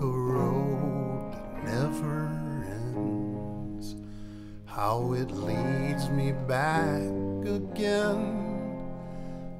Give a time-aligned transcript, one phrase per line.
[0.00, 2.26] a road that never
[2.94, 3.96] ends.
[4.64, 7.02] How it leads me back
[7.44, 8.48] again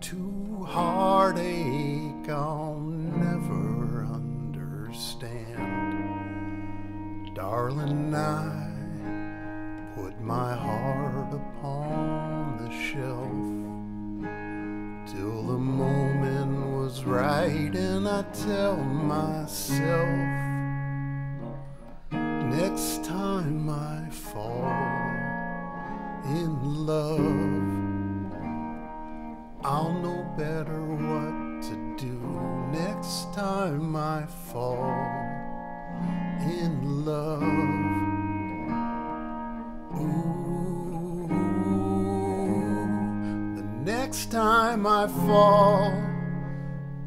[0.00, 5.34] to heartache I'll never understand.
[7.34, 8.70] Darling, I
[9.94, 13.52] put my heart upon the shelf
[15.14, 16.11] till the moment
[16.92, 20.06] was right, and I tell myself
[22.10, 24.68] next time I fall
[26.26, 27.18] in love,
[29.64, 32.20] I'll know better what to do
[32.72, 34.92] next time I fall
[36.42, 37.42] in love.
[39.98, 41.26] Ooh,
[43.56, 46.11] the next time I fall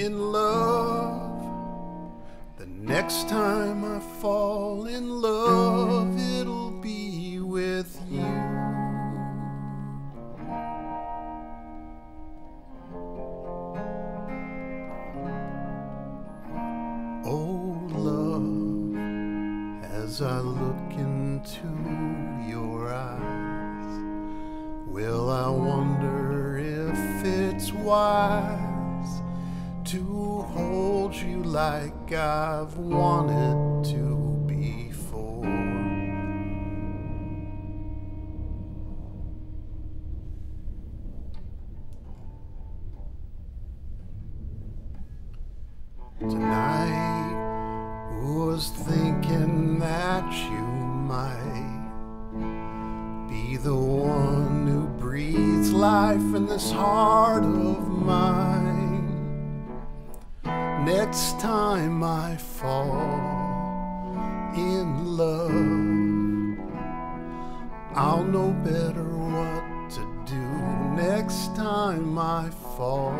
[0.00, 1.42] in love,
[2.56, 8.24] the next time I fall in love, it'll be with you.
[17.26, 18.96] Oh, love,
[19.84, 21.68] as I look into
[22.48, 23.98] your eyes,
[24.86, 28.69] will I wonder if it's wise
[31.22, 35.44] you like I've wanted to before?
[46.20, 47.00] Tonight
[48.22, 50.64] was thinking that you
[51.10, 51.90] might
[53.28, 58.69] be the one who breathes life in this heart of mine.
[60.96, 62.90] Next time I fall
[64.56, 66.58] in love,
[67.94, 70.44] I'll know better what to do
[70.96, 73.14] next time I fall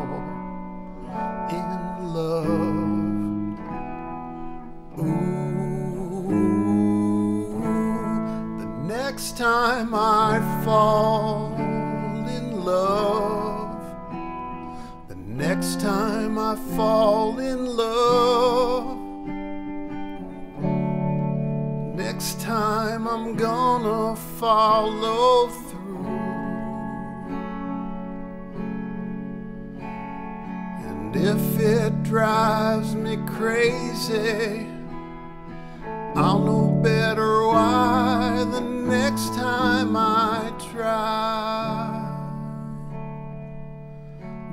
[1.49, 3.57] in love.
[4.99, 6.01] Ooh,
[8.59, 11.60] the next time I fall
[15.11, 18.97] the next time I fall in love,
[21.97, 26.05] next time I'm gonna follow through.
[30.87, 34.65] And if it drives me crazy,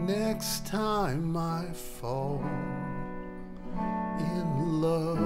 [0.08, 1.66] Next time I
[2.00, 2.40] fall
[4.18, 5.18] in love,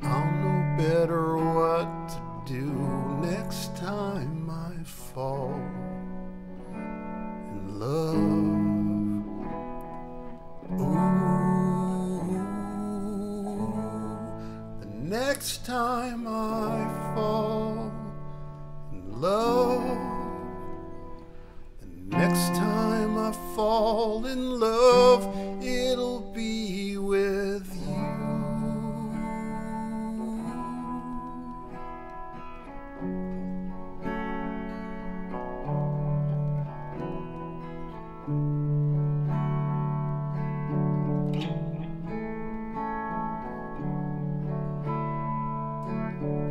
[0.00, 2.72] I'll know better what to do
[3.20, 5.60] next time I fall
[6.72, 8.16] in love.
[10.80, 11.04] Ooh,
[14.80, 16.26] the next time
[22.42, 25.22] next time I fall in love,
[25.62, 27.68] it'll be with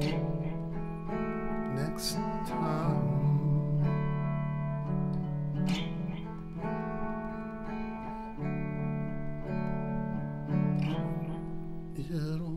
[0.02, 0.41] you.
[12.12, 12.51] Peter